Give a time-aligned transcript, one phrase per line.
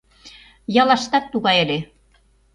[0.81, 1.77] Яллаштат тугай ыле.